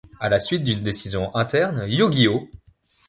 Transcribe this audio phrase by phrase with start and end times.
[0.19, 2.49] À la suite d'une décision interne, Yu-Gi-Oh!